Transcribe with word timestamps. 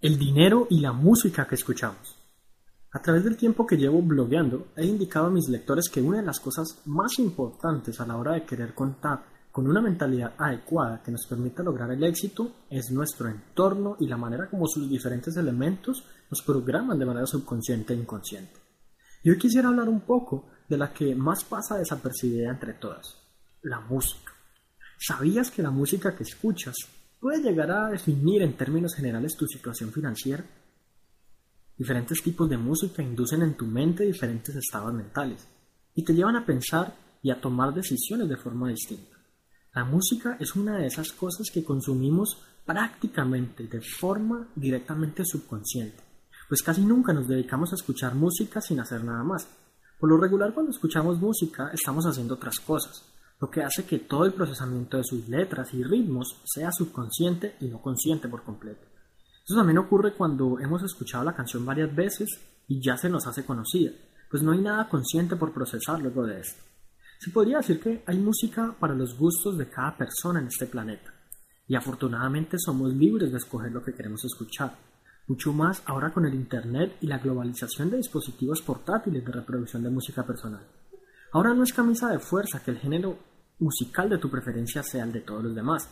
El 0.00 0.16
dinero 0.16 0.68
y 0.70 0.78
la 0.78 0.92
música 0.92 1.48
que 1.48 1.56
escuchamos. 1.56 2.14
A 2.92 3.02
través 3.02 3.24
del 3.24 3.36
tiempo 3.36 3.66
que 3.66 3.76
llevo 3.76 4.00
blogueando, 4.00 4.68
he 4.76 4.86
indicado 4.86 5.26
a 5.26 5.30
mis 5.30 5.48
lectores 5.48 5.88
que 5.88 6.00
una 6.00 6.18
de 6.18 6.22
las 6.22 6.38
cosas 6.38 6.82
más 6.84 7.18
importantes 7.18 7.98
a 7.98 8.06
la 8.06 8.16
hora 8.16 8.34
de 8.34 8.44
querer 8.44 8.74
contar 8.74 9.24
con 9.50 9.66
una 9.66 9.82
mentalidad 9.82 10.34
adecuada 10.38 11.02
que 11.02 11.10
nos 11.10 11.26
permita 11.26 11.64
lograr 11.64 11.90
el 11.90 12.04
éxito 12.04 12.66
es 12.70 12.92
nuestro 12.92 13.28
entorno 13.28 13.96
y 13.98 14.06
la 14.06 14.16
manera 14.16 14.48
como 14.48 14.68
sus 14.68 14.88
diferentes 14.88 15.36
elementos 15.36 16.04
nos 16.30 16.42
programan 16.42 16.96
de 16.96 17.06
manera 17.06 17.26
subconsciente 17.26 17.92
e 17.92 17.96
inconsciente. 17.96 18.54
Y 19.24 19.30
hoy 19.30 19.38
quisiera 19.38 19.66
hablar 19.66 19.88
un 19.88 20.02
poco 20.02 20.48
de 20.68 20.78
la 20.78 20.92
que 20.92 21.12
más 21.16 21.42
pasa 21.42 21.76
desapercibida 21.76 22.52
entre 22.52 22.74
todas, 22.74 23.16
la 23.62 23.80
música. 23.80 24.32
¿Sabías 24.96 25.50
que 25.50 25.64
la 25.64 25.72
música 25.72 26.14
que 26.14 26.22
escuchas 26.22 26.76
puede 27.20 27.42
llegar 27.42 27.70
a 27.70 27.90
definir 27.90 28.42
en 28.42 28.56
términos 28.56 28.94
generales 28.94 29.36
tu 29.36 29.46
situación 29.46 29.92
financiera? 29.92 30.44
Diferentes 31.76 32.22
tipos 32.22 32.48
de 32.48 32.56
música 32.56 33.02
inducen 33.02 33.42
en 33.42 33.56
tu 33.56 33.66
mente 33.66 34.04
diferentes 34.04 34.54
estados 34.56 34.92
mentales 34.92 35.46
y 35.94 36.04
te 36.04 36.14
llevan 36.14 36.36
a 36.36 36.46
pensar 36.46 36.94
y 37.22 37.30
a 37.30 37.40
tomar 37.40 37.74
decisiones 37.74 38.28
de 38.28 38.36
forma 38.36 38.68
distinta. 38.68 39.16
La 39.74 39.84
música 39.84 40.36
es 40.40 40.56
una 40.56 40.78
de 40.78 40.86
esas 40.86 41.12
cosas 41.12 41.50
que 41.52 41.64
consumimos 41.64 42.42
prácticamente 42.64 43.64
de 43.66 43.80
forma 43.80 44.48
directamente 44.54 45.24
subconsciente, 45.24 46.02
pues 46.48 46.62
casi 46.62 46.82
nunca 46.82 47.12
nos 47.12 47.28
dedicamos 47.28 47.72
a 47.72 47.76
escuchar 47.76 48.14
música 48.14 48.60
sin 48.60 48.80
hacer 48.80 49.04
nada 49.04 49.22
más. 49.22 49.48
Por 49.98 50.10
lo 50.10 50.16
regular 50.16 50.52
cuando 50.54 50.72
escuchamos 50.72 51.18
música 51.18 51.70
estamos 51.72 52.06
haciendo 52.06 52.34
otras 52.34 52.58
cosas, 52.60 53.04
lo 53.40 53.50
que 53.50 53.62
hace 53.62 53.84
que 53.84 54.00
todo 54.00 54.24
el 54.24 54.32
procesamiento 54.32 54.96
de 54.96 55.04
sus 55.04 55.28
letras 55.28 55.72
y 55.74 55.82
ritmos 55.84 56.40
sea 56.44 56.72
subconsciente 56.72 57.56
y 57.60 57.66
no 57.66 57.80
consciente 57.80 58.28
por 58.28 58.42
completo. 58.42 58.86
Eso 59.44 59.56
también 59.56 59.78
ocurre 59.78 60.14
cuando 60.14 60.58
hemos 60.58 60.82
escuchado 60.82 61.24
la 61.24 61.34
canción 61.34 61.64
varias 61.64 61.94
veces 61.94 62.28
y 62.66 62.82
ya 62.82 62.96
se 62.96 63.08
nos 63.08 63.26
hace 63.26 63.44
conocida, 63.46 63.92
pues 64.30 64.42
no 64.42 64.52
hay 64.52 64.58
nada 64.58 64.88
consciente 64.88 65.36
por 65.36 65.52
procesar 65.52 66.00
luego 66.00 66.26
de 66.26 66.40
esto. 66.40 66.62
Se 67.18 67.30
podría 67.30 67.58
decir 67.58 67.80
que 67.80 68.02
hay 68.06 68.18
música 68.18 68.74
para 68.78 68.94
los 68.94 69.16
gustos 69.16 69.56
de 69.56 69.68
cada 69.68 69.96
persona 69.96 70.40
en 70.40 70.48
este 70.48 70.66
planeta, 70.66 71.12
y 71.66 71.74
afortunadamente 71.74 72.58
somos 72.58 72.92
libres 72.94 73.30
de 73.30 73.38
escoger 73.38 73.72
lo 73.72 73.82
que 73.82 73.94
queremos 73.94 74.24
escuchar, 74.24 74.76
mucho 75.26 75.52
más 75.52 75.82
ahora 75.86 76.12
con 76.12 76.26
el 76.26 76.34
Internet 76.34 76.96
y 77.00 77.06
la 77.06 77.18
globalización 77.18 77.90
de 77.90 77.98
dispositivos 77.98 78.62
portátiles 78.62 79.24
de 79.24 79.32
reproducción 79.32 79.82
de 79.82 79.90
música 79.90 80.24
personal. 80.24 80.66
Ahora 81.32 81.52
no 81.52 81.62
es 81.62 81.72
camisa 81.72 82.08
de 82.10 82.18
fuerza 82.18 82.62
que 82.62 82.70
el 82.70 82.78
género 82.78 83.18
musical 83.58 84.08
de 84.08 84.18
tu 84.18 84.30
preferencia 84.30 84.82
sea 84.82 85.04
el 85.04 85.12
de 85.12 85.20
todos 85.20 85.44
los 85.44 85.54
demás. 85.54 85.88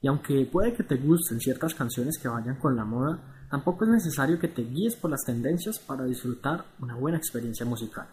Y 0.00 0.08
aunque 0.08 0.48
puede 0.50 0.72
que 0.72 0.82
te 0.82 0.96
gusten 0.96 1.40
ciertas 1.40 1.74
canciones 1.74 2.18
que 2.18 2.28
vayan 2.28 2.56
con 2.56 2.74
la 2.74 2.84
moda, 2.84 3.46
tampoco 3.50 3.84
es 3.84 3.90
necesario 3.90 4.38
que 4.38 4.48
te 4.48 4.62
guíes 4.62 4.96
por 4.96 5.10
las 5.10 5.24
tendencias 5.24 5.78
para 5.78 6.04
disfrutar 6.04 6.64
una 6.80 6.96
buena 6.96 7.18
experiencia 7.18 7.66
musical. 7.66 8.06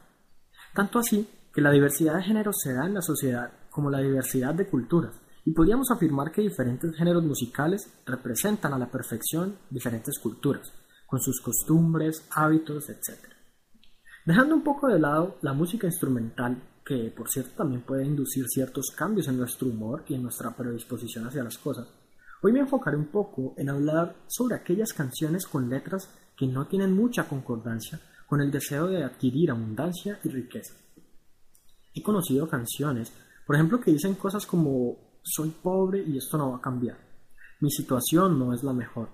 Tanto 0.74 1.00
así 1.00 1.28
que 1.54 1.62
la 1.62 1.72
diversidad 1.72 2.16
de 2.16 2.24
géneros 2.24 2.58
se 2.62 2.74
da 2.74 2.86
en 2.86 2.94
la 2.94 3.02
sociedad 3.02 3.52
como 3.70 3.90
la 3.90 4.00
diversidad 4.00 4.54
de 4.54 4.68
culturas, 4.68 5.16
y 5.48 5.52
podríamos 5.52 5.90
afirmar 5.92 6.32
que 6.32 6.42
diferentes 6.42 6.94
géneros 6.98 7.24
musicales 7.24 7.90
representan 8.06 8.74
a 8.74 8.78
la 8.78 8.92
perfección 8.92 9.56
diferentes 9.70 10.20
culturas, 10.20 10.74
con 11.06 11.22
sus 11.22 11.40
costumbres, 11.40 12.28
hábitos, 12.32 12.90
etc. 12.90 13.18
Dejando 14.26 14.56
un 14.56 14.64
poco 14.64 14.88
de 14.88 15.00
lado 15.00 15.38
la 15.42 15.54
música 15.54 15.88
instrumental 15.88 16.62
que 16.88 17.12
por 17.12 17.30
cierto 17.30 17.52
también 17.58 17.82
puede 17.82 18.06
inducir 18.06 18.46
ciertos 18.48 18.86
cambios 18.96 19.28
en 19.28 19.38
nuestro 19.38 19.68
humor 19.68 20.06
y 20.08 20.14
en 20.14 20.24
nuestra 20.24 20.56
predisposición 20.56 21.28
hacia 21.28 21.44
las 21.44 21.58
cosas. 21.58 21.86
Hoy 22.42 22.54
me 22.54 22.62
enfocaré 22.62 22.96
un 22.96 23.08
poco 23.08 23.54
en 23.58 23.70
hablar 23.70 24.16
sobre 24.28 24.56
aquellas 24.56 24.94
canciones 24.94 25.46
con 25.46 25.70
letras 25.70 26.10
que 26.38 26.48
no 26.48 26.66
tienen 26.68 26.94
mucha 26.94 27.28
concordancia 27.28 28.00
con 28.26 28.40
el 28.40 28.52
deseo 28.52 28.88
de 28.88 29.04
adquirir 29.04 29.52
abundancia 29.52 30.18
y 30.24 30.30
riqueza. 30.30 30.76
He 31.94 32.02
conocido 32.02 32.48
canciones, 32.48 33.12
por 33.46 33.58
ejemplo, 33.58 33.82
que 33.82 33.92
dicen 33.92 34.16
cosas 34.16 34.46
como 34.46 35.20
soy 35.24 35.50
pobre 35.50 36.04
y 36.04 36.18
esto 36.18 36.38
no 36.38 36.52
va 36.52 36.58
a 36.58 36.62
cambiar, 36.62 36.98
mi 37.60 37.70
situación 37.70 38.40
no 38.40 38.54
es 38.54 38.64
la 38.64 38.72
mejor, 38.72 39.10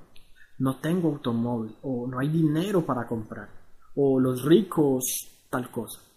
no 0.59 0.79
tengo 0.79 1.07
automóvil 1.09 1.75
o 1.81 2.05
no 2.07 2.19
hay 2.19 2.28
dinero 2.28 2.85
para 2.85 3.07
comprar, 3.07 3.50
o 3.95 4.19
los 4.19 4.44
ricos 4.44 5.01
tal 5.50 5.72
cosa. 5.72 6.12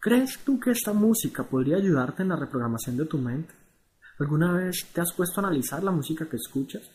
¿Crees 0.00 0.38
tú 0.44 0.60
que 0.60 0.70
esta 0.70 0.92
música 0.92 1.42
podría 1.42 1.76
ayudarte 1.76 2.22
en 2.22 2.28
la 2.28 2.36
reprogramación 2.36 2.96
de 2.96 3.06
tu 3.06 3.18
mente? 3.18 3.52
¿Alguna 4.20 4.52
vez 4.52 4.86
te 4.92 5.00
has 5.00 5.12
puesto 5.12 5.40
a 5.40 5.44
analizar 5.44 5.82
la 5.82 5.90
música 5.90 6.28
que 6.28 6.36
escuchas? 6.36 6.88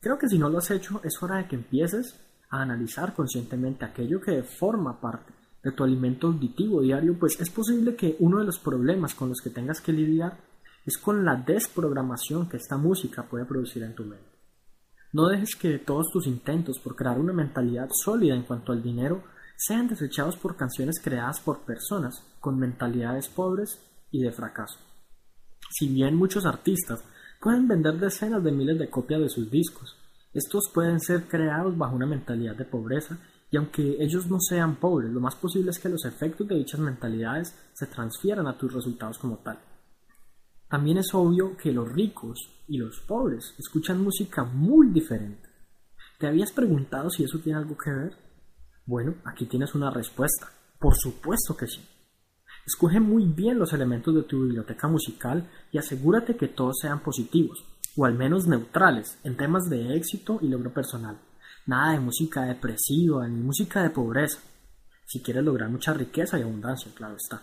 Creo 0.00 0.18
que 0.18 0.28
si 0.28 0.38
no 0.38 0.48
lo 0.48 0.56
has 0.56 0.70
hecho 0.70 1.02
es 1.04 1.22
hora 1.22 1.36
de 1.36 1.46
que 1.46 1.56
empieces 1.56 2.18
a 2.48 2.62
analizar 2.62 3.14
conscientemente 3.14 3.84
aquello 3.84 4.18
que 4.18 4.42
forma 4.42 4.98
parte 4.98 5.34
de 5.62 5.72
tu 5.72 5.84
alimento 5.84 6.28
auditivo 6.28 6.80
diario, 6.80 7.18
pues 7.18 7.38
es 7.38 7.50
posible 7.50 7.94
que 7.96 8.16
uno 8.20 8.38
de 8.38 8.46
los 8.46 8.58
problemas 8.58 9.14
con 9.14 9.28
los 9.28 9.42
que 9.42 9.50
tengas 9.50 9.82
que 9.82 9.92
lidiar 9.92 10.38
es 10.86 10.96
con 10.96 11.26
la 11.26 11.36
desprogramación 11.36 12.48
que 12.48 12.56
esta 12.56 12.78
música 12.78 13.24
puede 13.24 13.44
producir 13.44 13.82
en 13.82 13.94
tu 13.94 14.04
mente. 14.04 14.32
No 15.12 15.28
dejes 15.28 15.54
que 15.54 15.78
todos 15.80 16.10
tus 16.10 16.26
intentos 16.26 16.78
por 16.78 16.96
crear 16.96 17.20
una 17.20 17.34
mentalidad 17.34 17.90
sólida 17.92 18.34
en 18.34 18.44
cuanto 18.44 18.72
al 18.72 18.82
dinero 18.82 19.22
sean 19.56 19.88
desechados 19.88 20.36
por 20.36 20.56
canciones 20.56 21.00
creadas 21.02 21.40
por 21.40 21.60
personas 21.60 22.22
con 22.40 22.58
mentalidades 22.58 23.28
pobres 23.28 23.80
y 24.10 24.22
de 24.22 24.32
fracaso. 24.32 24.78
Si 25.70 25.88
bien 25.88 26.16
muchos 26.16 26.44
artistas 26.44 27.04
pueden 27.40 27.66
vender 27.66 27.98
decenas 27.98 28.42
de 28.42 28.52
miles 28.52 28.78
de 28.78 28.90
copias 28.90 29.20
de 29.20 29.28
sus 29.28 29.50
discos, 29.50 29.96
estos 30.32 30.70
pueden 30.72 31.00
ser 31.00 31.24
creados 31.24 31.76
bajo 31.76 31.96
una 31.96 32.06
mentalidad 32.06 32.56
de 32.56 32.64
pobreza 32.64 33.18
y 33.50 33.56
aunque 33.58 34.02
ellos 34.02 34.28
no 34.28 34.38
sean 34.40 34.76
pobres, 34.76 35.12
lo 35.12 35.20
más 35.20 35.36
posible 35.36 35.70
es 35.70 35.78
que 35.78 35.90
los 35.90 36.04
efectos 36.06 36.48
de 36.48 36.56
dichas 36.56 36.80
mentalidades 36.80 37.54
se 37.74 37.86
transfieran 37.86 38.46
a 38.46 38.56
tus 38.56 38.72
resultados 38.72 39.18
como 39.18 39.38
tal. 39.38 39.58
También 40.68 40.96
es 40.96 41.12
obvio 41.12 41.54
que 41.54 41.70
los 41.70 41.92
ricos 41.92 42.38
y 42.66 42.78
los 42.78 43.00
pobres 43.00 43.54
escuchan 43.58 44.02
música 44.02 44.42
muy 44.44 44.88
diferente. 44.88 45.50
¿Te 46.18 46.26
habías 46.26 46.50
preguntado 46.50 47.10
si 47.10 47.24
eso 47.24 47.40
tiene 47.40 47.58
algo 47.58 47.76
que 47.76 47.90
ver? 47.90 48.16
Bueno, 48.84 49.14
aquí 49.24 49.46
tienes 49.46 49.74
una 49.74 49.90
respuesta. 49.90 50.48
Por 50.78 50.96
supuesto 50.96 51.56
que 51.56 51.68
sí. 51.68 51.80
Escoge 52.66 53.00
muy 53.00 53.26
bien 53.26 53.58
los 53.58 53.72
elementos 53.72 54.14
de 54.14 54.22
tu 54.22 54.42
biblioteca 54.42 54.88
musical 54.88 55.48
y 55.70 55.78
asegúrate 55.78 56.36
que 56.36 56.48
todos 56.48 56.78
sean 56.80 57.02
positivos, 57.02 57.64
o 57.96 58.04
al 58.04 58.14
menos 58.14 58.46
neutrales, 58.46 59.18
en 59.24 59.36
temas 59.36 59.68
de 59.68 59.96
éxito 59.96 60.38
y 60.40 60.48
logro 60.48 60.72
personal. 60.72 61.18
Nada 61.66 61.92
de 61.92 62.00
música 62.00 62.42
depresiva 62.42 63.26
ni 63.28 63.40
música 63.40 63.82
de 63.82 63.90
pobreza. 63.90 64.40
Si 65.06 65.22
quieres 65.22 65.44
lograr 65.44 65.70
mucha 65.70 65.92
riqueza 65.92 66.38
y 66.38 66.42
abundancia, 66.42 66.90
claro 66.94 67.16
está. 67.16 67.42